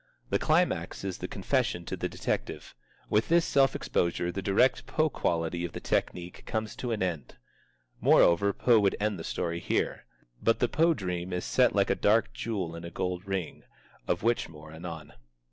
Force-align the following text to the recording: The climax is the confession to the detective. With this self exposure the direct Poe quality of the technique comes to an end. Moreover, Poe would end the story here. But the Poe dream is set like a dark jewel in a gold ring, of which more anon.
The 0.31 0.39
climax 0.39 1.03
is 1.03 1.19
the 1.19 1.27
confession 1.27 1.85
to 1.85 1.95
the 1.95 2.09
detective. 2.09 2.73
With 3.07 3.29
this 3.29 3.45
self 3.45 3.75
exposure 3.75 4.31
the 4.31 4.41
direct 4.41 4.87
Poe 4.87 5.11
quality 5.11 5.63
of 5.63 5.73
the 5.73 5.79
technique 5.79 6.41
comes 6.47 6.75
to 6.77 6.91
an 6.91 7.03
end. 7.03 7.35
Moreover, 7.99 8.51
Poe 8.51 8.79
would 8.79 8.95
end 8.99 9.19
the 9.19 9.23
story 9.23 9.59
here. 9.59 10.05
But 10.41 10.57
the 10.57 10.67
Poe 10.67 10.95
dream 10.95 11.31
is 11.31 11.45
set 11.45 11.75
like 11.75 11.91
a 11.91 11.95
dark 11.95 12.33
jewel 12.33 12.75
in 12.75 12.83
a 12.83 12.89
gold 12.89 13.27
ring, 13.27 13.61
of 14.07 14.23
which 14.23 14.49
more 14.49 14.71
anon. 14.71 15.13